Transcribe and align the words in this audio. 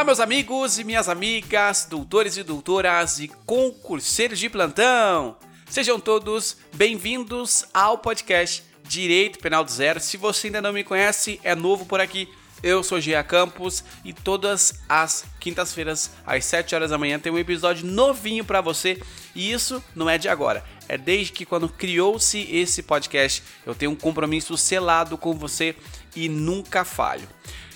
Olá, 0.00 0.06
meus 0.06 0.20
amigos 0.20 0.78
e 0.78 0.82
minhas 0.82 1.10
amigas, 1.10 1.84
doutores 1.84 2.38
e 2.38 2.42
doutoras 2.42 3.20
e 3.20 3.28
concurseiros 3.44 4.38
de 4.38 4.48
plantão. 4.48 5.36
Sejam 5.68 6.00
todos 6.00 6.56
bem-vindos 6.72 7.66
ao 7.74 7.98
podcast 7.98 8.64
Direito 8.82 9.38
Penal 9.40 9.62
do 9.62 9.70
Zero. 9.70 10.00
Se 10.00 10.16
você 10.16 10.46
ainda 10.46 10.62
não 10.62 10.72
me 10.72 10.82
conhece, 10.82 11.38
é 11.44 11.54
novo 11.54 11.84
por 11.84 12.00
aqui. 12.00 12.26
Eu 12.62 12.82
sou 12.82 12.98
Gia 12.98 13.22
Campos 13.22 13.84
e 14.02 14.14
todas 14.14 14.80
as 14.88 15.26
quintas-feiras, 15.38 16.10
às 16.26 16.46
7 16.46 16.74
horas 16.74 16.88
da 16.88 16.96
manhã, 16.96 17.18
tem 17.18 17.30
um 17.30 17.38
episódio 17.38 17.86
novinho 17.86 18.42
para 18.42 18.62
você. 18.62 18.98
E 19.34 19.52
isso 19.52 19.84
não 19.94 20.08
é 20.08 20.16
de 20.16 20.30
agora, 20.30 20.64
é 20.88 20.96
desde 20.96 21.30
que 21.30 21.44
quando 21.44 21.68
criou-se 21.68 22.40
esse 22.50 22.82
podcast, 22.82 23.42
eu 23.66 23.74
tenho 23.74 23.92
um 23.92 23.96
compromisso 23.96 24.56
selado 24.56 25.18
com 25.18 25.34
você 25.34 25.76
e 26.16 26.26
nunca 26.26 26.86
falho. 26.86 27.28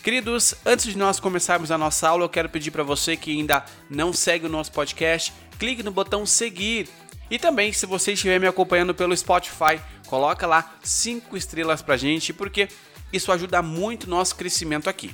Queridos, 0.04 0.54
antes 0.66 0.84
de 0.84 0.98
nós 0.98 1.18
começarmos 1.18 1.70
a 1.70 1.78
nossa 1.78 2.06
aula, 2.06 2.24
eu 2.24 2.28
quero 2.28 2.50
pedir 2.50 2.70
para 2.70 2.82
você 2.82 3.16
que 3.16 3.30
ainda 3.30 3.64
não 3.88 4.12
segue 4.12 4.44
o 4.44 4.50
nosso 4.50 4.70
podcast, 4.70 5.32
clique 5.58 5.82
no 5.82 5.90
botão 5.90 6.26
seguir. 6.26 6.90
E 7.30 7.38
também, 7.38 7.72
se 7.72 7.86
você 7.86 8.12
estiver 8.12 8.38
me 8.38 8.46
acompanhando 8.46 8.94
pelo 8.94 9.16
Spotify, 9.16 9.80
coloca 10.06 10.46
lá 10.46 10.74
cinco 10.82 11.38
estrelas 11.38 11.80
pra 11.80 11.96
gente, 11.96 12.34
porque 12.34 12.68
isso 13.14 13.32
ajuda 13.32 13.62
muito 13.62 14.04
o 14.04 14.10
nosso 14.10 14.36
crescimento 14.36 14.90
aqui. 14.90 15.10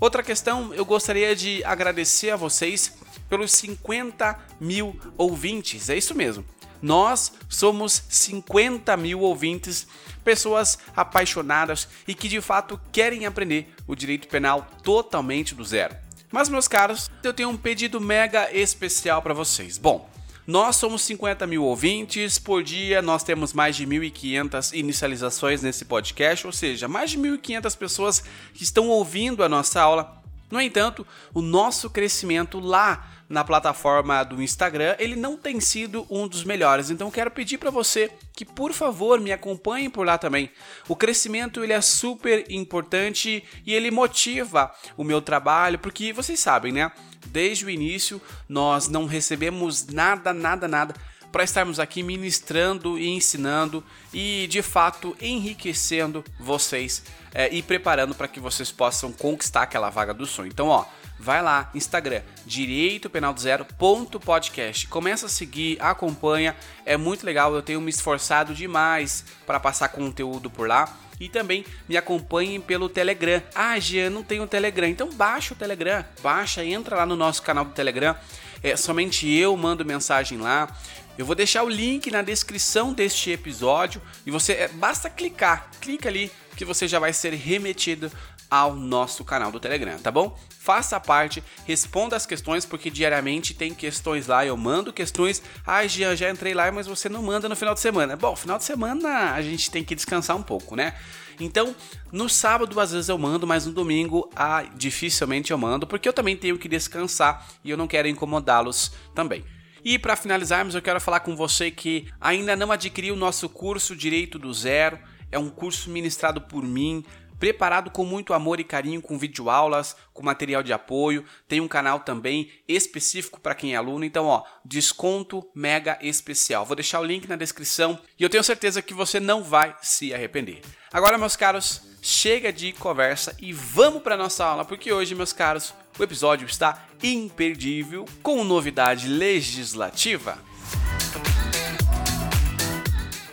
Outra 0.00 0.22
questão, 0.22 0.72
eu 0.72 0.86
gostaria 0.86 1.36
de 1.36 1.62
agradecer 1.62 2.30
a 2.30 2.36
vocês 2.36 2.94
pelos 3.28 3.52
50 3.52 4.38
mil 4.58 4.98
ouvintes. 5.18 5.90
É 5.90 5.98
isso 5.98 6.14
mesmo. 6.14 6.46
Nós 6.80 7.34
somos 7.46 8.04
50 8.08 8.96
mil 8.96 9.20
ouvintes, 9.20 9.86
pessoas 10.30 10.78
apaixonadas 10.94 11.88
e 12.06 12.14
que 12.14 12.28
de 12.28 12.40
fato 12.40 12.80
querem 12.92 13.26
aprender 13.26 13.74
o 13.84 13.96
direito 13.96 14.28
penal 14.28 14.64
totalmente 14.80 15.56
do 15.56 15.64
zero. 15.64 15.96
Mas, 16.30 16.48
meus 16.48 16.68
caros, 16.68 17.10
eu 17.24 17.34
tenho 17.34 17.48
um 17.48 17.56
pedido 17.56 18.00
mega 18.00 18.48
especial 18.52 19.20
para 19.22 19.34
vocês. 19.34 19.76
Bom, 19.76 20.08
nós 20.46 20.76
somos 20.76 21.02
50 21.02 21.48
mil 21.48 21.64
ouvintes 21.64 22.38
por 22.38 22.62
dia, 22.62 23.02
nós 23.02 23.24
temos 23.24 23.52
mais 23.52 23.74
de 23.74 23.84
1.500 23.84 24.72
inicializações 24.72 25.62
nesse 25.62 25.84
podcast, 25.84 26.46
ou 26.46 26.52
seja, 26.52 26.86
mais 26.86 27.10
de 27.10 27.18
1.500 27.18 27.76
pessoas 27.76 28.22
que 28.54 28.62
estão 28.62 28.88
ouvindo 28.88 29.42
a 29.42 29.48
nossa 29.48 29.80
aula. 29.80 30.22
No 30.48 30.60
entanto, 30.60 31.04
o 31.34 31.42
nosso 31.42 31.90
crescimento 31.90 32.60
lá 32.60 33.19
na 33.30 33.44
plataforma 33.44 34.24
do 34.24 34.42
Instagram, 34.42 34.96
ele 34.98 35.14
não 35.14 35.36
tem 35.36 35.60
sido 35.60 36.04
um 36.10 36.26
dos 36.26 36.42
melhores. 36.42 36.90
Então 36.90 37.12
quero 37.12 37.30
pedir 37.30 37.58
para 37.58 37.70
você 37.70 38.10
que 38.34 38.44
por 38.44 38.72
favor 38.72 39.20
me 39.20 39.30
acompanhe 39.30 39.88
por 39.88 40.04
lá 40.04 40.18
também. 40.18 40.50
O 40.88 40.96
crescimento 40.96 41.62
ele 41.62 41.72
é 41.72 41.80
super 41.80 42.44
importante 42.50 43.44
e 43.64 43.72
ele 43.72 43.88
motiva 43.92 44.74
o 44.96 45.04
meu 45.04 45.22
trabalho, 45.22 45.78
porque 45.78 46.12
vocês 46.12 46.40
sabem, 46.40 46.72
né? 46.72 46.90
Desde 47.28 47.64
o 47.64 47.70
início 47.70 48.20
nós 48.48 48.88
não 48.88 49.06
recebemos 49.06 49.86
nada, 49.86 50.34
nada, 50.34 50.66
nada 50.66 50.94
para 51.30 51.44
estarmos 51.44 51.78
aqui 51.78 52.02
ministrando 52.02 52.98
e 52.98 53.08
ensinando 53.08 53.84
e 54.12 54.48
de 54.48 54.62
fato 54.62 55.16
enriquecendo 55.20 56.24
vocês 56.40 57.04
é, 57.32 57.48
e 57.54 57.62
preparando 57.62 58.12
para 58.12 58.26
que 58.26 58.40
vocês 58.40 58.72
possam 58.72 59.12
conquistar 59.12 59.62
aquela 59.62 59.90
vaga 59.90 60.12
do 60.12 60.26
sonho. 60.26 60.48
Então, 60.48 60.66
ó, 60.66 60.84
vai 61.20 61.42
lá, 61.42 61.70
Instagram, 61.74 62.22
direito 62.46 63.10
penal 63.10 63.34
do 63.34 63.40
zero 63.40 63.64
ponto 63.64 64.18
podcast. 64.18 64.88
Começa 64.88 65.26
a 65.26 65.28
seguir, 65.28 65.76
acompanha, 65.80 66.56
é 66.86 66.96
muito 66.96 67.26
legal. 67.26 67.54
Eu 67.54 67.60
tenho 67.60 67.80
me 67.80 67.90
esforçado 67.90 68.54
demais 68.54 69.24
para 69.46 69.60
passar 69.60 69.88
conteúdo 69.88 70.50
por 70.50 70.66
lá. 70.66 70.96
E 71.20 71.28
também 71.28 71.66
me 71.86 71.98
acompanhem 71.98 72.58
pelo 72.58 72.88
Telegram. 72.88 73.42
Ah, 73.54 73.78
Jean, 73.78 74.08
não 74.08 74.22
tem 74.22 74.40
o 74.40 74.46
Telegram. 74.46 74.88
Então 74.88 75.10
baixa 75.12 75.52
o 75.52 75.56
Telegram. 75.56 76.02
Baixa, 76.22 76.64
entra 76.64 76.96
lá 76.96 77.04
no 77.04 77.14
nosso 77.14 77.42
canal 77.42 77.66
do 77.66 77.72
Telegram. 77.72 78.16
É, 78.62 78.74
somente 78.74 79.28
eu 79.28 79.54
mando 79.54 79.84
mensagem 79.84 80.38
lá. 80.38 80.74
Eu 81.18 81.26
vou 81.26 81.34
deixar 81.34 81.62
o 81.62 81.68
link 81.68 82.10
na 82.10 82.22
descrição 82.22 82.94
deste 82.94 83.30
episódio 83.30 84.00
e 84.24 84.30
você 84.30 84.52
é, 84.52 84.68
basta 84.68 85.10
clicar, 85.10 85.68
clica 85.78 86.08
ali 86.08 86.32
que 86.56 86.64
você 86.64 86.88
já 86.88 86.98
vai 86.98 87.12
ser 87.12 87.34
remetido 87.34 88.10
ao 88.50 88.74
nosso 88.74 89.24
canal 89.24 89.52
do 89.52 89.60
Telegram, 89.60 89.98
tá 89.98 90.10
bom? 90.10 90.36
Faça 90.58 90.98
parte, 90.98 91.42
responda 91.66 92.16
as 92.16 92.26
questões, 92.26 92.66
porque 92.66 92.90
diariamente 92.90 93.54
tem 93.54 93.72
questões 93.72 94.26
lá, 94.26 94.44
eu 94.44 94.56
mando 94.56 94.92
questões. 94.92 95.40
Ah, 95.64 95.86
Jean, 95.86 96.16
já 96.16 96.28
entrei 96.28 96.52
lá, 96.52 96.70
mas 96.72 96.86
você 96.86 97.08
não 97.08 97.22
manda 97.22 97.48
no 97.48 97.54
final 97.54 97.74
de 97.74 97.80
semana. 97.80 98.16
Bom, 98.16 98.34
final 98.34 98.58
de 98.58 98.64
semana 98.64 99.32
a 99.32 99.40
gente 99.40 99.70
tem 99.70 99.84
que 99.84 99.94
descansar 99.94 100.36
um 100.36 100.42
pouco, 100.42 100.74
né? 100.74 100.94
Então, 101.38 101.74
no 102.12 102.28
sábado 102.28 102.78
às 102.78 102.92
vezes 102.92 103.08
eu 103.08 103.16
mando, 103.16 103.46
mas 103.46 103.64
no 103.64 103.72
domingo 103.72 104.28
ah, 104.36 104.64
dificilmente 104.74 105.52
eu 105.52 105.58
mando, 105.58 105.86
porque 105.86 106.08
eu 106.08 106.12
também 106.12 106.36
tenho 106.36 106.58
que 106.58 106.68
descansar 106.68 107.46
e 107.64 107.70
eu 107.70 107.76
não 107.76 107.86
quero 107.86 108.08
incomodá-los 108.08 108.92
também. 109.14 109.44
E 109.82 109.98
para 109.98 110.16
finalizarmos, 110.16 110.74
eu 110.74 110.82
quero 110.82 111.00
falar 111.00 111.20
com 111.20 111.34
você 111.34 111.70
que 111.70 112.08
ainda 112.20 112.54
não 112.54 112.70
adquiriu 112.70 113.14
o 113.14 113.16
nosso 113.16 113.48
curso 113.48 113.96
Direito 113.96 114.38
do 114.38 114.52
Zero. 114.52 114.98
É 115.32 115.38
um 115.38 115.48
curso 115.48 115.88
ministrado 115.90 116.40
por 116.40 116.62
mim, 116.62 117.04
preparado 117.40 117.90
com 117.90 118.04
muito 118.04 118.34
amor 118.34 118.60
e 118.60 118.64
carinho, 118.64 119.00
com 119.00 119.18
videoaulas, 119.18 119.96
com 120.12 120.22
material 120.22 120.62
de 120.62 120.74
apoio. 120.74 121.24
Tem 121.48 121.60
um 121.60 121.66
canal 121.66 122.00
também 122.00 122.52
específico 122.68 123.40
para 123.40 123.54
quem 123.54 123.72
é 123.72 123.76
aluno. 123.76 124.04
Então, 124.04 124.26
ó, 124.26 124.44
desconto 124.64 125.48
mega 125.54 125.98
especial. 126.02 126.66
Vou 126.66 126.76
deixar 126.76 127.00
o 127.00 127.04
link 127.04 127.26
na 127.26 127.36
descrição 127.36 127.98
e 128.18 128.22
eu 128.22 128.28
tenho 128.28 128.44
certeza 128.44 128.82
que 128.82 128.92
você 128.92 129.18
não 129.18 129.42
vai 129.42 129.74
se 129.80 130.12
arrepender. 130.12 130.60
Agora, 130.92 131.16
meus 131.16 131.34
caros, 131.34 131.80
chega 132.02 132.52
de 132.52 132.72
conversa 132.74 133.34
e 133.40 133.52
vamos 133.52 134.02
para 134.02 134.16
nossa 134.16 134.44
aula, 134.44 134.64
porque 134.64 134.92
hoje, 134.92 135.14
meus 135.14 135.32
caros, 135.32 135.72
o 135.98 136.02
episódio 136.02 136.46
está 136.46 136.86
imperdível 137.02 138.04
com 138.22 138.44
novidade 138.44 139.08
legislativa. 139.08 140.49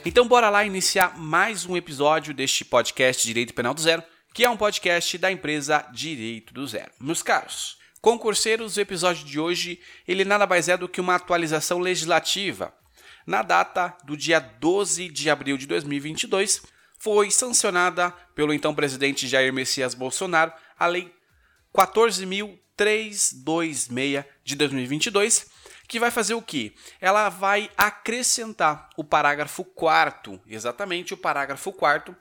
Então 0.09 0.25
bora 0.25 0.49
lá 0.49 0.63
iniciar 0.63 1.19
mais 1.19 1.65
um 1.65 1.75
episódio 1.75 2.33
deste 2.33 2.63
podcast 2.63 3.27
Direito 3.27 3.53
Penal 3.53 3.73
do 3.73 3.81
Zero, 3.81 4.01
que 4.33 4.45
é 4.45 4.49
um 4.49 4.55
podcast 4.55 5.17
da 5.17 5.29
empresa 5.29 5.85
Direito 5.91 6.53
do 6.53 6.65
Zero. 6.65 6.89
Meus 6.97 7.21
caros, 7.21 7.77
concurseiros, 7.99 8.77
o 8.77 8.79
episódio 8.79 9.25
de 9.25 9.37
hoje, 9.37 9.81
ele 10.07 10.23
nada 10.23 10.47
mais 10.47 10.69
é 10.69 10.77
do 10.77 10.87
que 10.87 11.01
uma 11.01 11.15
atualização 11.15 11.79
legislativa. 11.79 12.73
Na 13.25 13.41
data 13.41 13.97
do 14.05 14.15
dia 14.15 14.39
12 14.39 15.09
de 15.09 15.29
abril 15.29 15.57
de 15.57 15.67
2022, 15.67 16.61
foi 16.97 17.29
sancionada 17.29 18.11
pelo 18.33 18.53
então 18.53 18.73
presidente 18.73 19.27
Jair 19.27 19.51
Messias 19.51 19.93
Bolsonaro 19.93 20.53
a 20.79 20.87
lei 20.87 21.13
14.326 21.75 24.25
de 24.41 24.55
2022, 24.55 25.47
que 25.87 25.99
vai 25.99 26.11
fazer 26.11 26.33
o 26.33 26.41
quê? 26.41 26.73
Ela 26.99 27.29
vai 27.29 27.69
acrescentar 27.77 28.89
o 28.97 29.03
parágrafo 29.03 29.63
4 29.63 30.41
exatamente 30.47 31.13
o 31.13 31.17
parágrafo 31.17 31.71
4 31.71 32.15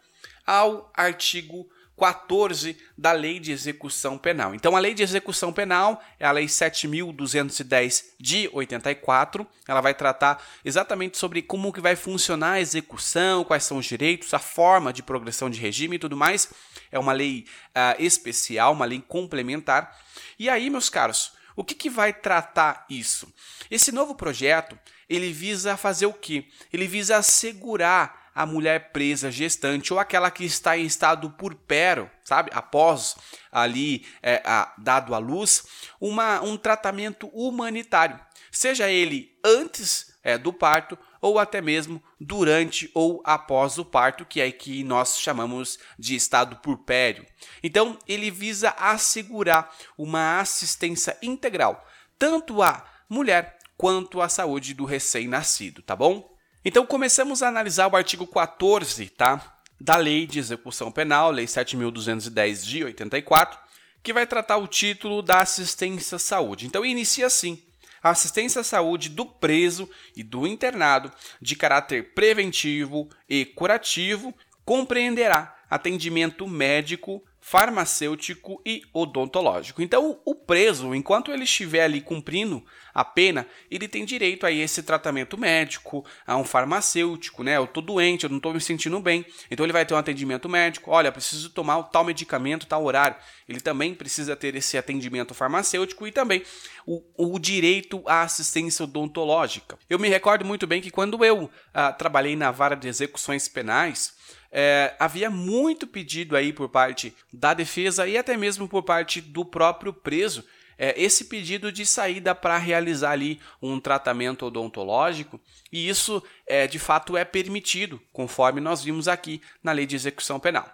ao 0.47 0.91
artigo 0.95 1.69
14 1.97 2.77
da 2.97 3.13
Lei 3.13 3.41
de 3.41 3.53
Execução 3.53 4.19
Penal. 4.19 4.55
Então, 4.55 4.77
a 4.77 4.79
Lei 4.79 4.93
de 4.93 5.03
Execução 5.03 5.53
Penal 5.53 6.03
é 6.21 6.27
a 6.27 6.33
Lei 6.33 6.45
7.210 6.45 8.05
de 8.21 8.51
84. 8.53 9.47
Ela 9.67 9.81
vai 9.81 9.95
tratar 9.95 10.43
exatamente 10.65 11.17
sobre 11.17 11.41
como 11.41 11.73
que 11.73 11.81
vai 11.81 11.97
funcionar 11.97 12.53
a 12.53 12.61
execução, 12.61 13.45
quais 13.45 13.65
são 13.65 13.79
os 13.79 13.87
direitos, 13.87 14.35
a 14.35 14.39
forma 14.39 14.93
de 14.93 15.03
progressão 15.03 15.49
de 15.49 15.59
regime 15.59 15.97
e 15.97 15.99
tudo 15.99 16.17
mais. 16.17 16.53
É 16.93 16.99
uma 16.99 17.13
lei 17.13 17.47
uh, 17.71 18.01
especial, 18.01 18.75
uma 18.75 18.85
lei 18.85 19.03
complementar. 19.07 19.97
E 20.39 20.51
aí, 20.51 20.69
meus 20.69 20.91
caros, 20.91 21.33
o 21.57 21.65
que, 21.65 21.75
que 21.75 21.91
vai 21.91 22.13
tratar 22.13 22.85
isso? 22.89 23.33
Esse 23.71 23.91
novo 23.91 24.15
projeto, 24.15 24.79
ele 25.09 25.33
visa 25.33 25.77
fazer 25.77 26.07
o 26.07 26.13
quê? 26.13 26.47
Ele 26.71 26.87
visa 26.87 27.17
assegurar 27.17 28.31
a 28.35 28.45
mulher 28.45 28.93
presa 28.93 29.31
gestante 29.31 29.95
ou 29.95 29.99
aquela 29.99 30.31
que 30.31 30.45
está 30.45 30.77
em 30.77 30.85
estado 30.85 31.31
purpero, 31.31 32.11
sabe, 32.23 32.51
após 32.53 33.17
ali 33.51 34.05
é, 34.23 34.43
a, 34.45 34.75
dado 34.77 35.15
à 35.15 35.19
luz, 35.19 35.65
uma, 35.99 36.43
um 36.43 36.59
tratamento 36.59 37.29
humanitário, 37.29 38.21
seja 38.53 38.91
ele 38.91 39.35
antes 39.43 40.15
é, 40.27 40.37
do 40.37 40.53
parto 40.53 40.99
ou 41.21 41.39
até 41.39 41.61
mesmo 41.61 42.03
durante 42.21 42.91
ou 42.93 43.23
após 43.25 43.79
o 43.79 43.85
parto, 43.85 44.27
que 44.27 44.41
é 44.41 44.51
que 44.51 44.83
nós 44.83 45.21
chamamos 45.21 45.79
de 45.97 46.17
estado 46.17 46.57
purpéreo. 46.57 47.25
Então, 47.63 47.97
ele 48.09 48.29
visa 48.29 48.75
assegurar 48.77 49.73
uma 49.97 50.41
assistência 50.41 51.17
integral, 51.23 51.87
tanto 52.19 52.61
à 52.61 52.85
mulher 53.09 53.57
quanto 53.77 54.21
à 54.21 54.29
saúde 54.29 54.75
do 54.75 54.85
recém-nascido, 54.85 55.81
tá 55.81 55.95
bom? 55.95 56.35
Então, 56.65 56.85
começamos 56.85 57.41
a 57.41 57.49
analisar 57.49 57.87
o 57.87 57.95
artigo 57.95 58.27
14, 58.27 59.09
tá? 59.11 59.59
Da 59.81 59.95
Lei 59.97 60.27
de 60.27 60.41
Execução 60.41 60.91
Penal, 60.91 61.31
Lei 61.31 61.47
7210 61.47 62.67
de 62.67 62.83
84, 62.83 63.61
que 64.03 64.13
vai 64.13 64.27
tratar 64.27 64.57
o 64.57 64.67
título 64.67 65.23
da 65.23 65.39
assistência 65.39 66.17
à 66.17 66.19
saúde. 66.19 66.67
Então, 66.67 66.85
inicia 66.85 67.27
assim: 67.27 67.63
a 68.07 68.11
assistência 68.11 68.61
à 68.61 68.65
saúde 68.65 69.09
do 69.09 69.27
preso 69.27 69.91
e 70.15 70.23
do 70.23 70.47
internado 70.47 71.11
de 71.41 71.57
caráter 71.57 72.15
preventivo 72.15 73.09
e 73.29 73.45
curativo 73.45 74.33
compreenderá 74.65 75.57
atendimento 75.69 76.47
médico, 76.47 77.21
farmacêutico 77.49 78.61
e 78.67 78.83
odontológico. 78.93 79.81
Então, 79.81 80.21
o 80.25 80.35
preso, 80.35 80.93
enquanto 80.93 81.31
ele 81.31 81.45
estiver 81.45 81.85
ali 81.85 82.01
cumprindo 82.01 82.61
a 82.93 83.05
pena, 83.05 83.47
ele 83.71 83.87
tem 83.87 84.05
direito 84.05 84.45
a 84.45 84.51
esse 84.51 84.83
tratamento 84.83 85.39
médico, 85.39 86.05
a 86.27 86.37
um 86.37 86.43
farmacêutico, 86.43 87.45
né? 87.45 87.57
Eu 87.57 87.69
tô 87.69 87.81
doente, 87.81 88.25
eu 88.25 88.31
não 88.31 88.41
tô 88.41 88.53
me 88.53 88.61
sentindo 88.61 88.99
bem. 88.99 89.25
Então 89.49 89.65
ele 89.65 89.73
vai 89.73 89.87
ter 89.87 89.95
um 89.95 89.97
atendimento 89.97 90.49
médico. 90.49 90.91
Olha, 90.91 91.13
preciso 91.13 91.49
tomar 91.51 91.81
tal 91.85 92.03
medicamento, 92.03 92.67
tal 92.67 92.85
horário. 92.85 93.17
Ele 93.49 93.61
também 93.61 93.95
precisa 93.95 94.35
ter 94.35 94.57
esse 94.57 94.77
atendimento 94.77 95.33
farmacêutico 95.33 96.05
e 96.05 96.11
também 96.11 96.43
o, 96.85 97.01
o 97.17 97.39
direito 97.39 98.03
à 98.07 98.23
assistência 98.23 98.83
odontológica. 98.83 99.79
Eu 99.89 100.01
me 100.01 100.09
recordo 100.09 100.45
muito 100.45 100.67
bem 100.67 100.81
que 100.81 100.91
quando 100.91 101.25
eu 101.25 101.49
ah, 101.73 101.93
trabalhei 101.93 102.35
na 102.35 102.51
vara 102.51 102.75
de 102.75 102.89
execuções 102.89 103.47
penais, 103.47 104.17
é, 104.53 104.95
havia 104.99 105.31
muito 105.31 105.87
pedido 105.87 106.37
aí 106.37 106.53
por 106.53 106.69
parte 106.69 107.15
da 107.33 107.55
defesa 107.55 108.07
e 108.07 108.17
até 108.17 108.37
mesmo 108.37 108.69
por 108.69 108.83
parte 108.83 109.21
do 109.21 109.45
próprio 109.45 109.93
preso 109.93 110.45
é, 110.79 111.01
esse 111.01 111.25
pedido 111.25 111.73
de 111.73 111.87
saída 111.87 112.35
para 112.35 112.59
realizar 112.59 113.13
ali 113.13 113.41
um 113.63 113.81
tratamento 113.81 114.47
odontológico 114.47 115.41
e 115.73 115.89
isso 115.89 116.23
é, 116.47 116.67
de 116.67 116.79
fato 116.79 117.17
é 117.17 117.25
permitido 117.25 118.01
conforme 118.13 118.61
nós 118.61 118.83
vimos 118.83 119.09
aqui 119.09 119.41
na 119.63 119.73
lei 119.73 119.87
de 119.87 119.97
execução 119.97 120.39
penal. 120.39 120.71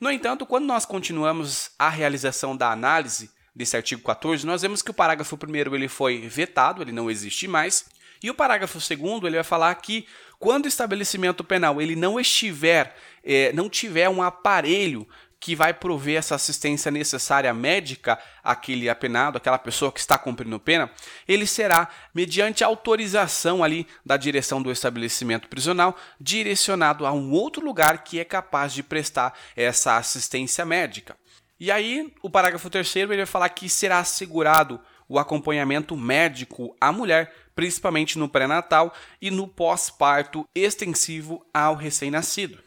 No 0.00 0.10
entanto, 0.10 0.46
quando 0.46 0.64
nós 0.64 0.84
continuamos 0.84 1.70
a 1.78 1.88
realização 1.88 2.56
da 2.56 2.70
análise 2.70 3.30
desse 3.54 3.76
artigo 3.76 4.02
14, 4.02 4.44
nós 4.46 4.62
vemos 4.62 4.82
que 4.82 4.90
o 4.90 4.94
parágrafo 4.94 5.36
1 5.36 5.74
ele 5.74 5.88
foi 5.88 6.26
vetado, 6.26 6.82
ele 6.82 6.92
não 6.92 7.10
existe 7.10 7.46
mais, 7.46 7.84
e 8.22 8.30
o 8.30 8.34
parágrafo 8.34 8.78
2 8.78 9.22
ele 9.24 9.36
vai 9.36 9.44
falar 9.44 9.74
que 9.76 10.06
quando 10.38 10.64
o 10.64 10.68
estabelecimento 10.68 11.44
penal 11.44 11.80
ele 11.80 11.94
não 11.94 12.18
estiver, 12.18 12.96
é, 13.24 13.52
não 13.52 13.68
tiver 13.68 14.08
um 14.08 14.22
aparelho 14.22 15.06
que 15.44 15.54
vai 15.54 15.74
prover 15.74 16.16
essa 16.16 16.34
assistência 16.34 16.90
necessária 16.90 17.52
médica 17.52 18.18
àquele 18.42 18.88
apenado, 18.88 19.36
aquela 19.36 19.58
pessoa 19.58 19.92
que 19.92 20.00
está 20.00 20.16
cumprindo 20.16 20.58
pena, 20.58 20.90
ele 21.28 21.46
será, 21.46 21.90
mediante 22.14 22.64
autorização 22.64 23.62
ali 23.62 23.86
da 24.06 24.16
direção 24.16 24.62
do 24.62 24.72
estabelecimento 24.72 25.46
prisional, 25.48 25.94
direcionado 26.18 27.04
a 27.04 27.12
um 27.12 27.30
outro 27.32 27.62
lugar 27.62 28.04
que 28.04 28.18
é 28.18 28.24
capaz 28.24 28.72
de 28.72 28.82
prestar 28.82 29.38
essa 29.54 29.98
assistência 29.98 30.64
médica. 30.64 31.14
E 31.60 31.70
aí, 31.70 32.10
o 32.22 32.30
parágrafo 32.30 32.70
terceiro 32.70 33.12
ele 33.12 33.20
vai 33.22 33.26
falar 33.26 33.50
que 33.50 33.68
será 33.68 33.98
assegurado 33.98 34.80
o 35.06 35.18
acompanhamento 35.18 35.94
médico 35.94 36.74
à 36.80 36.90
mulher, 36.90 37.30
principalmente 37.54 38.18
no 38.18 38.30
pré-natal 38.30 38.94
e 39.20 39.30
no 39.30 39.46
pós-parto 39.46 40.48
extensivo 40.54 41.46
ao 41.52 41.74
recém-nascido. 41.74 42.64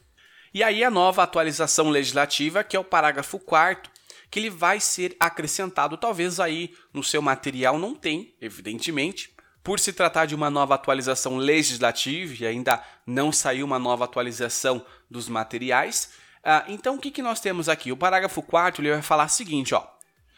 E 0.53 0.63
aí 0.63 0.83
a 0.83 0.91
nova 0.91 1.23
atualização 1.23 1.89
legislativa, 1.89 2.63
que 2.63 2.75
é 2.75 2.79
o 2.79 2.83
parágrafo 2.83 3.39
4 3.39 3.97
que 4.29 4.39
ele 4.39 4.49
vai 4.49 4.79
ser 4.79 5.15
acrescentado, 5.19 5.97
talvez 5.97 6.39
aí 6.39 6.73
no 6.93 7.03
seu 7.03 7.21
material 7.21 7.79
não 7.79 7.95
tem, 7.95 8.35
evidentemente, 8.41 9.33
por 9.63 9.79
se 9.79 9.91
tratar 9.91 10.25
de 10.25 10.35
uma 10.35 10.49
nova 10.49 10.75
atualização 10.75 11.37
legislativa 11.37 12.35
e 12.39 12.45
ainda 12.45 12.81
não 13.05 13.31
saiu 13.31 13.65
uma 13.65 13.79
nova 13.79 14.05
atualização 14.05 14.85
dos 15.09 15.27
materiais. 15.27 16.11
Ah, 16.43 16.63
então 16.67 16.95
o 16.95 16.99
que, 16.99 17.11
que 17.11 17.21
nós 17.21 17.39
temos 17.39 17.67
aqui? 17.67 17.91
O 17.91 17.97
parágrafo 17.97 18.41
4 18.41 18.81
ele 18.81 18.91
vai 18.91 19.01
falar 19.01 19.25
o 19.25 19.29
seguinte: 19.29 19.75
ó, 19.75 19.85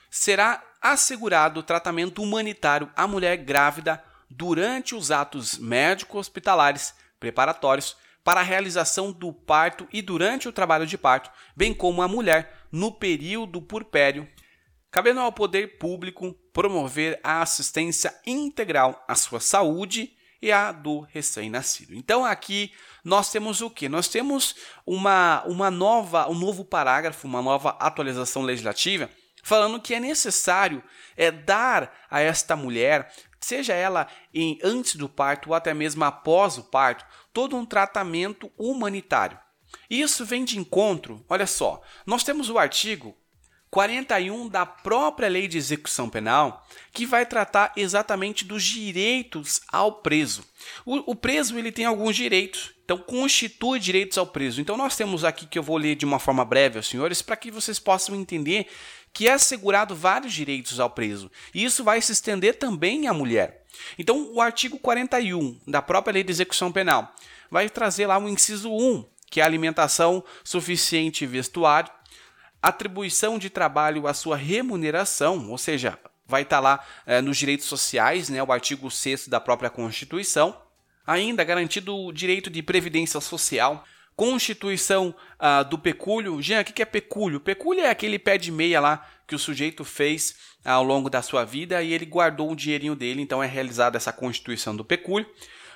será 0.09 0.63
assegurado 0.81 1.61
tratamento 1.61 2.23
humanitário 2.23 2.89
à 2.95 3.07
mulher 3.07 3.37
grávida 3.37 4.03
durante 4.29 4.95
os 4.95 5.11
atos 5.11 5.57
médico-hospitalares 5.57 6.93
preparatórios 7.19 7.97
para 8.23 8.41
a 8.41 8.43
realização 8.43 9.11
do 9.11 9.31
parto 9.33 9.87
e 9.91 10.01
durante 10.01 10.47
o 10.47 10.51
trabalho 10.51 10.85
de 10.85 10.97
parto, 10.97 11.29
bem 11.55 11.73
como 11.73 12.01
a 12.01 12.07
mulher 12.07 12.53
no 12.71 12.91
período 12.91 13.61
purpério, 13.61 14.27
cabendo 14.91 15.19
ao 15.19 15.31
poder 15.31 15.77
público 15.77 16.33
promover 16.53 17.19
a 17.23 17.41
assistência 17.41 18.13
integral 18.25 19.03
à 19.07 19.15
sua 19.15 19.39
saúde 19.39 20.13
e 20.41 20.51
à 20.51 20.71
do 20.71 21.01
recém-nascido. 21.01 21.93
Então 21.95 22.23
aqui 22.23 22.71
nós 23.03 23.31
temos 23.31 23.61
o 23.61 23.69
que? 23.69 23.89
Nós 23.89 24.07
temos 24.07 24.55
uma, 24.85 25.43
uma 25.45 25.69
nova, 25.69 26.29
um 26.29 26.35
novo 26.35 26.63
parágrafo, 26.63 27.27
uma 27.27 27.41
nova 27.41 27.71
atualização 27.79 28.41
legislativa 28.41 29.09
falando 29.43 29.81
que 29.81 29.93
é 29.93 29.99
necessário 29.99 30.83
é 31.15 31.31
dar 31.31 31.91
a 32.09 32.21
esta 32.21 32.55
mulher, 32.55 33.11
seja 33.49 33.73
ela 33.73 34.07
em 34.33 34.59
antes 34.63 34.95
do 34.95 35.09
parto 35.09 35.49
ou 35.49 35.55
até 35.55 35.73
mesmo 35.73 36.03
após 36.03 36.57
o 36.57 36.63
parto, 36.63 37.05
todo 37.33 37.55
um 37.55 37.65
tratamento 37.65 38.51
humanitário. 38.57 39.39
Isso 39.89 40.23
vem 40.23 40.45
de 40.45 40.57
encontro, 40.57 41.25
olha 41.27 41.47
só, 41.47 41.81
nós 42.05 42.23
temos 42.23 42.49
o 42.49 42.57
artigo 42.57 43.15
41 43.71 44.47
da 44.47 44.65
própria 44.65 45.29
Lei 45.29 45.47
de 45.47 45.57
Execução 45.57 46.09
Penal, 46.09 46.67
que 46.91 47.05
vai 47.05 47.25
tratar 47.25 47.71
exatamente 47.75 48.43
dos 48.43 48.63
direitos 48.63 49.61
ao 49.71 50.01
preso. 50.01 50.43
O, 50.85 51.11
o, 51.11 51.15
preso 51.15 51.57
ele 51.57 51.71
tem 51.71 51.85
alguns 51.85 52.15
direitos, 52.15 52.71
então 52.83 52.97
constitui 52.97 53.79
direitos 53.79 54.17
ao 54.17 54.25
preso. 54.25 54.59
Então 54.59 54.75
nós 54.75 54.95
temos 54.95 55.23
aqui 55.23 55.45
que 55.45 55.59
eu 55.59 55.63
vou 55.63 55.77
ler 55.77 55.95
de 55.95 56.05
uma 56.05 56.17
forma 56.17 56.43
breve 56.43 56.77
aos 56.77 56.87
senhores 56.87 57.21
para 57.21 57.35
que 57.35 57.51
vocês 57.51 57.77
possam 57.77 58.15
entender 58.15 58.67
que 59.13 59.27
é 59.27 59.33
assegurado 59.33 59.95
vários 59.95 60.33
direitos 60.33 60.79
ao 60.79 60.89
preso. 60.89 61.31
E 61.53 61.63
isso 61.63 61.83
vai 61.83 62.01
se 62.01 62.11
estender 62.11 62.57
também 62.57 63.07
à 63.07 63.13
mulher. 63.13 63.65
Então, 63.97 64.31
o 64.33 64.41
artigo 64.41 64.77
41 64.77 65.59
da 65.67 65.81
própria 65.81 66.13
Lei 66.13 66.23
de 66.23 66.31
Execução 66.31 66.71
Penal 66.71 67.13
vai 67.49 67.69
trazer 67.69 68.07
lá 68.07 68.17
o 68.17 68.21
um 68.21 68.29
inciso 68.29 68.71
1, 68.71 69.05
que 69.29 69.41
é 69.41 69.43
alimentação 69.43 70.23
suficiente 70.43 71.23
e 71.23 71.27
vestuário, 71.27 71.91
atribuição 72.61 73.37
de 73.37 73.49
trabalho 73.49 74.07
à 74.07 74.13
sua 74.13 74.35
remuneração, 74.35 75.49
ou 75.49 75.57
seja, 75.57 75.97
vai 76.25 76.43
estar 76.43 76.59
lá 76.59 76.85
é, 77.05 77.21
nos 77.21 77.37
direitos 77.37 77.65
sociais, 77.65 78.29
né, 78.29 78.41
o 78.43 78.51
artigo 78.51 78.89
6 78.91 79.27
da 79.27 79.39
própria 79.39 79.69
Constituição. 79.69 80.55
Ainda 81.07 81.43
garantido 81.43 81.95
o 81.95 82.11
direito 82.11 82.51
de 82.51 82.61
previdência 82.61 83.19
social, 83.19 83.83
constituição 84.19 85.15
uh, 85.39 85.63
do 85.63 85.77
pecúlio. 85.77 86.41
Jean, 86.41 86.59
o 86.59 86.65
que 86.65 86.81
é 86.81 86.85
pecúlio? 86.85 87.39
Pecúlio 87.39 87.85
é 87.85 87.89
aquele 87.89 88.19
pé 88.19 88.37
de 88.37 88.51
meia 88.51 88.81
lá 88.81 89.07
que 89.25 89.33
o 89.33 89.39
sujeito 89.39 89.85
fez 89.85 90.35
ao 90.65 90.83
longo 90.83 91.09
da 91.09 91.21
sua 91.21 91.45
vida 91.45 91.81
e 91.81 91.93
ele 91.93 92.05
guardou 92.05 92.51
o 92.51 92.55
dinheirinho 92.55 92.97
dele, 92.97 93.21
então 93.21 93.41
é 93.41 93.47
realizada 93.47 93.95
essa 93.95 94.11
constituição 94.11 94.75
do 94.75 94.83
pecúlio. 94.83 95.25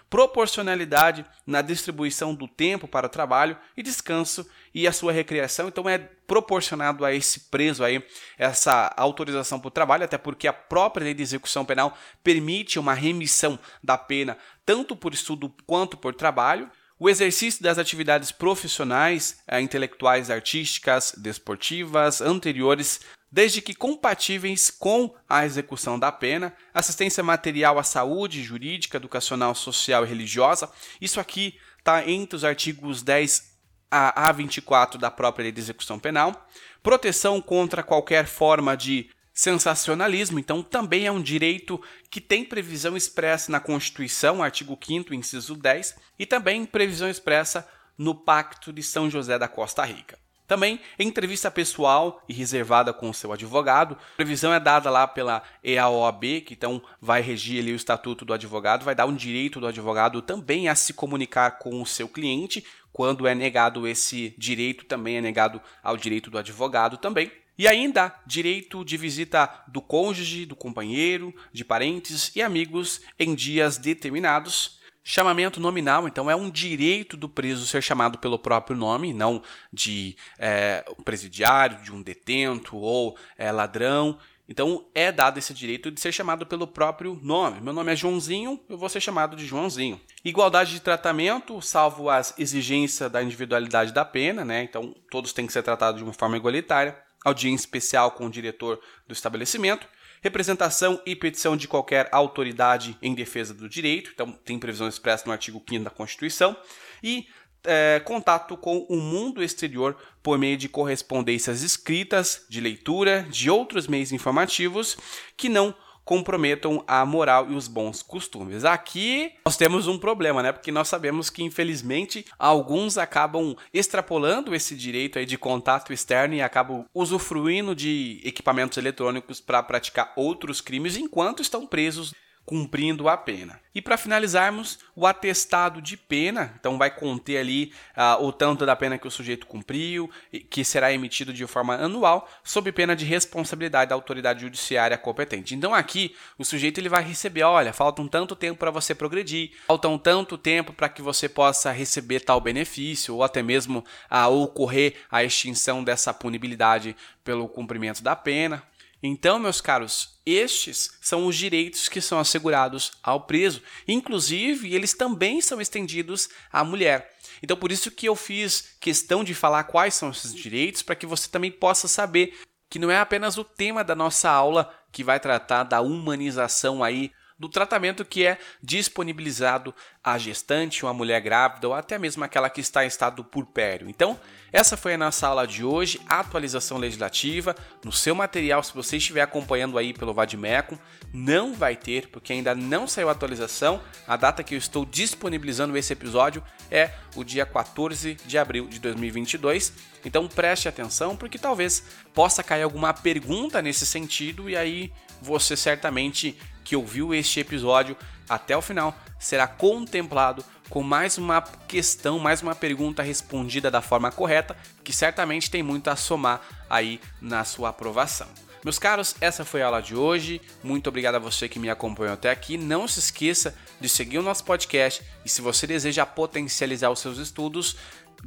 Proporcionalidade 0.10 1.25
na 1.48 1.62
distribuição 1.62 2.36
do 2.36 2.45
tempo 2.45 2.86
para 2.86 3.07
o 3.07 3.10
trabalho 3.10 3.57
e 3.78 3.81
descanso 3.81 4.45
e 4.75 4.86
a 4.86 4.92
sua 4.92 5.13
recreação, 5.13 5.69
então 5.69 5.88
é 5.88 5.98
proporcionado 5.98 7.06
a 7.06 7.13
esse 7.13 7.40
preso 7.50 7.81
aí 7.81 8.06
essa 8.38 8.94
autorização 8.97 9.57
para 9.57 9.69
o 9.69 9.71
trabalho, 9.71 10.04
até 10.04 10.18
porque 10.18 10.50
a 10.50 10.54
própria 10.54 11.06
lei 11.06 11.14
de 11.14 11.23
execução 11.23 11.64
penal 11.64 11.97
permite 12.21 12.78
uma 12.78 12.94
remissão 12.94 13.57
da 13.81 13.97
pena 13.97 14.38
tanto 14.66 14.97
por 14.97 15.14
estudo 15.14 15.50
quanto 15.66 15.95
por 15.95 16.14
trabalho 16.14 16.69
o 17.04 17.10
exercício 17.10 17.62
das 17.62 17.78
atividades 17.78 18.31
profissionais, 18.31 19.44
eh, 19.45 19.60
intelectuais, 19.60 20.31
artísticas, 20.31 21.14
desportivas 21.18 22.22
anteriores, 22.22 23.02
desde 23.30 23.62
que 23.62 23.74
compatíveis 23.74 24.72
com 24.72 25.14
a 25.28 25.45
execução 25.45 26.00
da 26.00 26.14
pena, 26.14 26.54
assistência 26.74 27.22
material 27.22 27.78
à 27.78 27.83
saúde, 27.83 28.42
jurídica, 28.42 28.95
educacional, 28.95 29.54
social 29.54 30.06
e 30.06 30.07
religiosa. 30.07 30.72
Isso 31.02 31.19
aqui 31.19 31.60
está 31.78 32.10
entre 32.10 32.38
os 32.38 32.45
artigos 32.45 33.04
10 33.04 33.52
a 33.92 34.31
24 34.31 34.98
da 34.98 35.12
própria 35.12 35.44
Lei 35.44 35.52
de 35.52 35.60
Execução 35.60 36.00
Penal. 36.00 36.48
Proteção 36.81 37.42
contra 37.42 37.83
qualquer 37.83 38.28
forma 38.28 38.78
de 38.78 39.10
sensacionalismo, 39.33 40.40
então 40.40 40.61
também 40.61 41.07
é 41.07 41.11
um 41.11 41.21
direito 41.21 41.81
que 42.09 42.21
tem 42.21 42.45
previsão 42.45 42.95
expressa 42.95 43.52
na 43.52 43.59
Constituição, 43.59 44.44
artigo 44.44 44.78
5 44.80 45.13
inciso 45.13 45.56
10, 45.56 45.95
e 46.19 46.25
também 46.25 46.66
previsão 46.66 47.09
expressa 47.09 47.68
no 47.97 48.13
Pacto 48.13 48.71
de 48.71 48.83
São 48.83 49.09
José 49.09 49.40
da 49.40 49.47
Costa 49.47 49.83
Rica. 49.83 50.18
Também 50.45 50.80
entrevista 50.99 51.49
pessoal 51.49 52.21
e 52.28 52.33
reservada 52.33 52.94
com 52.94 53.09
o 53.09 53.13
seu 53.13 53.31
advogado. 53.31 53.97
Previsão 54.18 54.54
é 54.54 54.59
dada 54.59 54.90
lá 54.90 55.07
pela 55.07 55.42
EAOAB, 55.63 56.42
que 56.42 56.54
então 56.54 56.81
vai 57.02 57.21
regir 57.21 57.61
ali 57.61 57.71
o 57.71 57.75
estatuto 57.75 58.25
do 58.25 58.33
advogado, 58.33 58.83
vai 58.83 58.94
dar 58.94 59.06
um 59.06 59.16
direito 59.16 59.59
do 59.59 59.68
advogado 59.68 60.21
também 60.21 60.68
a 60.68 60.75
se 60.75 60.94
comunicar 60.94 61.57
com 61.57 61.81
o 61.81 61.85
seu 61.85 62.07
cliente. 62.09 62.63
Quando 62.92 63.25
é 63.25 63.33
negado 63.33 63.87
esse 63.87 64.35
direito, 64.37 64.85
também 64.85 65.18
é 65.18 65.21
negado 65.21 65.61
ao 65.81 65.97
direito 65.97 66.30
do 66.30 66.37
advogado 66.37 66.97
também. 66.97 67.31
E 67.57 67.68
ainda 67.68 68.16
direito 68.26 68.83
de 68.83 68.98
visita 68.98 69.64
do 69.68 69.81
cônjuge, 69.81 70.45
do 70.45 70.56
companheiro, 70.56 71.33
de 71.52 71.64
parentes 71.64 72.31
e 72.36 72.42
amigos 72.42 73.02
em 73.19 73.36
dias 73.36 73.78
determinados. 73.78 74.81
Chamamento 75.06 75.60
nominal, 75.60 76.07
então, 76.07 76.31
é 76.31 76.36
um 76.36 76.50
direito 76.50 77.18
do 77.18 77.28
preso 77.28 77.68
ser 77.68 77.83
chamado 77.83 78.18
pelo 78.18 78.40
próprio 78.40 78.78
nome, 78.78 79.14
não 79.14 79.44
de 79.72 80.16
é, 80.40 80.86
presidiário, 81.04 81.83
de 81.83 81.92
um 81.92 82.02
detento 82.02 82.78
ou 82.78 83.18
é, 83.38 83.52
ladrão. 83.52 84.18
Então 84.48 84.86
é 84.94 85.12
dado 85.12 85.38
esse 85.38 85.54
direito 85.54 85.90
de 85.90 86.00
ser 86.00 86.12
chamado 86.12 86.45
pelo 86.45 86.68
próprio 86.68 87.19
nome. 87.22 87.62
Meu 87.62 87.74
nome 87.74 87.94
é 87.94 87.95
Joãozinho, 87.95 88.60
eu 88.68 88.78
vou 88.78 88.90
ser 88.90 89.02
chamado 89.02 89.36
de 89.36 89.45
Joãozinho. 89.45 90.00
Igualdade 90.24 90.72
de 90.72 90.80
tratamento, 90.81 91.62
salvo 91.62 92.10
as 92.10 92.38
exigências 92.38 93.10
da 93.12 93.24
individualidade 93.24 93.94
da 93.94 94.04
pena, 94.04 94.44
né? 94.44 94.64
Então 94.64 94.94
todos 95.10 95.33
têm 95.33 95.48
que 95.48 95.54
ser 95.54 95.64
tratados 95.64 96.00
de 96.00 96.04
uma 96.04 96.14
forma 96.14 96.38
igualitária. 96.38 96.98
Audiência 97.23 97.63
especial 97.63 98.11
com 98.11 98.25
o 98.25 98.30
diretor 98.30 98.80
do 99.07 99.13
estabelecimento. 99.13 99.87
Representação 100.21 101.01
e 101.06 101.15
petição 101.15 101.57
de 101.57 101.68
qualquer 101.68 102.07
autoridade 102.11 102.97
em 103.01 103.13
defesa 103.13 103.53
do 103.53 103.68
direito. 103.68 104.11
Então 104.13 104.31
tem 104.31 104.57
previsão 104.57 104.87
expressa 104.87 105.25
no 105.25 105.31
artigo 105.31 105.61
5 105.68 105.83
da 105.83 105.89
Constituição. 105.89 106.56
E 107.01 107.27
é, 107.65 108.01
contato 108.03 108.57
com 108.57 108.80
o 108.89 108.97
mundo 108.97 109.44
exterior 109.44 109.97
por 110.21 110.37
meio 110.37 110.57
de 110.57 110.68
correspondências 110.68 111.61
escritas, 111.61 112.45
de 112.49 112.59
leitura, 112.59 113.25
de 113.30 113.49
outros 113.49 113.87
meios 113.87 114.11
informativos 114.11 114.97
que 115.37 115.49
não 115.49 115.73
comprometam 116.04 116.83
a 116.88 117.06
moral 117.06 117.50
e 117.50 117.56
os 117.56 117.68
bons 117.68 118.02
costumes. 118.02 118.66
Aqui 118.66 119.33
nós 119.45 119.57
temos 119.57 119.88
um 119.88 119.98
problema, 119.98 120.44
né? 120.44 120.52
Porque 120.52 120.72
nós 120.72 120.88
sabemos 120.88 121.30
que 121.30 121.44
infelizmente 121.44 122.26
alguns 122.38 122.98
acabam 122.98 123.56
extrapolando 123.74 124.54
esse 124.54 124.76
direito 124.76 125.19
aí 125.19 125.26
de 125.26 125.38
contato 125.38 125.94
externo 125.94 126.36
e 126.36 126.42
acabam 126.42 126.86
usufruindo 126.94 127.76
de 127.76 128.22
equipamentos 128.24 128.78
eletrônicos 128.78 129.40
para 129.40 129.64
praticar 129.64 130.14
outros 130.16 130.62
crimes 130.62 130.98
enquanto 130.98 131.42
estão 131.42 131.66
presos 131.66 132.14
cumprindo 132.45 133.07
a 133.07 133.16
pena. 133.16 133.59
E 133.76 133.81
para 133.81 133.97
finalizarmos, 133.97 134.80
o 134.95 135.07
atestado 135.07 135.81
de 135.81 135.97
pena, 135.97 136.54
então 136.59 136.78
vai 136.78 136.92
conter 136.92 137.38
ali 137.38 137.73
uh, 137.97 138.23
o 138.23 138.31
tanto 138.31 138.66
da 138.66 138.76
pena 138.76 139.00
que 139.00 139.07
o 139.07 139.12
sujeito 139.12 139.47
cumpriu, 139.47 140.09
que 140.50 140.64
será 140.64 140.94
emitido 140.94 141.33
de 141.33 141.47
forma 141.47 141.76
anual, 141.76 142.30
sob 142.44 142.71
pena 142.71 142.95
de 142.95 143.04
responsabilidade 143.04 143.90
da 143.90 143.95
autoridade 143.95 144.42
judiciária 144.42 144.97
competente. 144.97 145.56
Então 145.56 145.73
aqui 145.73 146.16
o 146.38 146.45
sujeito 146.45 146.80
ele 146.80 146.90
vai 146.90 147.04
receber, 147.04 147.44
olha, 147.44 147.73
falta 147.73 148.02
um 148.02 148.07
tanto 148.07 148.35
tempo 148.35 148.59
para 148.59 148.69
você 148.69 148.94
progredir, 148.94 149.52
falta 149.66 149.88
um 149.88 149.97
tanto 149.97 150.38
tempo 150.38 150.71
para 150.71 150.90
que 150.90 151.02
você 151.02 151.28
possa 151.28 151.71
receber 151.71 152.19
tal 152.19 152.40
benefício 152.40 153.16
ou 153.16 153.23
até 153.23 153.42
mesmo 153.42 153.83
uh, 154.12 154.30
ocorrer 154.30 154.95
a 155.09 155.23
extinção 155.23 155.83
dessa 155.83 156.14
punibilidade 156.14 156.95
pelo 157.23 157.47
cumprimento 157.47 158.04
da 158.04 158.16
pena. 158.16 158.62
Então, 159.06 159.38
meus 159.38 159.60
caros, 159.60 160.18
estes 160.26 160.98
são 161.02 161.28
os 161.28 161.36
direitos 161.36 161.90
que 161.90 162.00
são 162.00 162.18
assegurados 162.19 162.94
ao 163.04 163.26
preso. 163.26 163.62
Inclusive, 163.86 164.74
eles 164.74 164.94
também 164.94 165.42
são 165.42 165.60
estendidos 165.60 166.30
à 166.50 166.64
mulher. 166.64 167.14
Então, 167.44 167.57
por 167.57 167.69
isso 167.69 167.92
que 167.92 168.07
eu 168.07 168.16
fiz 168.16 168.78
questão 168.80 169.22
de 169.22 169.33
falar 169.33 169.66
quais 169.66 169.94
são 169.94 170.10
esses 170.10 170.33
direitos, 170.33 170.81
para 170.81 170.95
que 170.95 171.06
você 171.06 171.28
também 171.28 171.52
possa 171.52 171.86
saber 171.90 172.40
que 172.69 172.80
não 172.80 172.90
é 172.90 172.98
apenas 172.98 173.38
o 173.38 173.44
tema 173.44 173.83
da 173.83 173.94
nossa 173.94 174.30
aula 174.30 174.74
que 174.90 175.04
vai 175.04 175.19
tratar 175.19 175.64
da 175.64 175.81
humanização 175.81 176.81
aí 176.81 177.12
do 177.37 177.49
tratamento 177.49 178.06
que 178.06 178.25
é 178.25 178.37
disponibilizado 178.61 179.73
à 180.04 180.18
gestante, 180.18 180.85
à 180.85 180.94
mulher 180.94 181.21
grávida, 181.21 181.68
ou 181.68 181.73
até 181.73 181.97
mesmo 181.97 182.23
aquela 182.23 182.49
que 182.49 182.61
está 182.61 182.83
em 182.83 182.87
estado 182.87 183.23
purpério. 183.23 183.90
Então, 183.90 184.19
essa 184.52 184.78
foi 184.78 184.94
a 184.94 184.97
nossa 184.97 185.28
aula 185.28 185.47
de 185.47 185.63
hoje, 185.63 185.99
atualização 186.07 186.78
legislativa. 186.78 187.56
No 187.83 187.92
seu 187.92 188.13
material, 188.13 188.61
se 188.61 188.73
você 188.73 188.97
estiver 188.97 189.21
acompanhando 189.21 189.78
aí 189.78 189.94
pelo 189.94 190.13
Vadmeco, 190.13 190.78
não 191.11 191.56
vai 191.56 191.75
ter, 191.75 192.09
porque 192.09 192.33
ainda 192.33 192.54
não 192.54 192.87
saiu 192.87 193.09
a 193.09 193.13
atualização. 193.13 193.81
A 194.07 194.16
data 194.16 194.44
que 194.44 194.54
eu 194.54 194.59
estou 194.59 194.85
disponibilizando 194.85 195.75
esse 195.75 195.92
episódio 195.92 196.44
é 196.69 196.92
o 197.16 197.23
dia 197.23 197.45
14 197.45 198.16
de 198.25 198.37
abril 198.37 198.68
de 198.68 198.80
2022. 198.80 199.73
Então 200.06 200.28
preste 200.28 200.68
atenção, 200.68 201.16
porque 201.16 201.40
talvez 201.40 201.83
possa 202.13 202.44
cair 202.44 202.63
alguma 202.63 202.94
pergunta 202.94 203.61
nesse 203.61 203.85
sentido 203.85 204.49
e 204.49 204.56
aí 204.56 204.92
você 205.21 205.56
certamente 205.56 206.37
que 206.63 206.75
ouviu 206.75 207.13
este 207.13 207.39
episódio 207.39 207.95
até 208.27 208.55
o 208.55 208.61
final 208.61 208.95
será 209.19 209.47
contemplado 209.47 210.43
com 210.69 210.81
mais 210.81 211.17
uma 211.17 211.41
questão, 211.67 212.19
mais 212.19 212.41
uma 212.41 212.55
pergunta 212.55 213.03
respondida 213.03 213.69
da 213.69 213.81
forma 213.81 214.11
correta, 214.11 214.55
que 214.83 214.91
certamente 214.91 215.51
tem 215.51 215.61
muito 215.61 215.89
a 215.89 215.95
somar 215.95 216.41
aí 216.69 216.99
na 217.21 217.43
sua 217.43 217.69
aprovação. 217.69 218.27
Meus 218.63 218.79
caros, 218.79 219.15
essa 219.19 219.43
foi 219.43 219.61
a 219.61 219.65
aula 219.65 219.81
de 219.81 219.93
hoje. 219.93 220.41
Muito 220.63 220.87
obrigado 220.87 221.15
a 221.15 221.19
você 221.19 221.49
que 221.49 221.59
me 221.59 221.69
acompanhou 221.69 222.13
até 222.13 222.31
aqui. 222.31 222.57
Não 222.57 222.87
se 222.87 222.99
esqueça 222.99 223.53
de 223.79 223.89
seguir 223.89 224.19
o 224.19 224.23
nosso 224.23 224.45
podcast 224.45 225.03
e 225.25 225.29
se 225.29 225.41
você 225.41 225.67
deseja 225.67 226.05
potencializar 226.05 226.89
os 226.89 226.99
seus 226.99 227.17
estudos, 227.17 227.75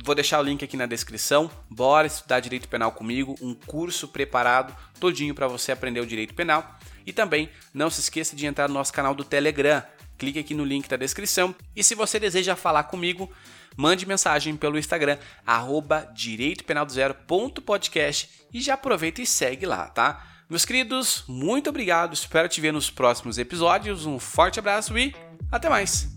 Vou 0.04 0.14
deixar 0.14 0.40
o 0.40 0.42
link 0.42 0.62
aqui 0.62 0.76
na 0.76 0.86
descrição. 0.86 1.50
Bora 1.70 2.06
estudar 2.06 2.40
direito 2.40 2.68
penal 2.68 2.92
comigo, 2.92 3.34
um 3.40 3.54
curso 3.54 4.06
preparado 4.06 4.76
todinho 5.00 5.34
para 5.34 5.48
você 5.48 5.72
aprender 5.72 6.00
o 6.00 6.06
direito 6.06 6.34
penal. 6.34 6.78
E 7.06 7.12
também 7.12 7.48
não 7.72 7.88
se 7.88 8.00
esqueça 8.00 8.34
de 8.34 8.46
entrar 8.46 8.68
no 8.68 8.75
nosso 8.75 8.92
canal 8.92 9.14
do 9.14 9.25
Telegram. 9.25 9.82
Clique 10.18 10.38
aqui 10.38 10.54
no 10.54 10.64
link 10.64 10.88
da 10.88 10.96
descrição. 10.96 11.54
E 11.75 11.84
se 11.84 11.94
você 11.94 12.18
deseja 12.18 12.56
falar 12.56 12.84
comigo, 12.84 13.30
mande 13.76 14.06
mensagem 14.06 14.56
pelo 14.56 14.78
Instagram, 14.78 15.18
arroba 15.46 16.10
direitopenaldozero.podcast 16.14 18.30
e 18.52 18.60
já 18.60 18.75
aproveita 18.75 19.22
e 19.22 19.26
segue 19.26 19.66
lá, 19.66 19.88
tá? 19.88 20.25
Meus 20.48 20.64
queridos, 20.64 21.25
muito 21.26 21.70
obrigado. 21.70 22.14
Espero 22.14 22.48
te 22.48 22.60
ver 22.60 22.72
nos 22.72 22.88
próximos 22.88 23.36
episódios. 23.36 24.06
Um 24.06 24.18
forte 24.18 24.58
abraço 24.58 24.96
e 24.96 25.14
até 25.50 25.68
mais! 25.68 26.08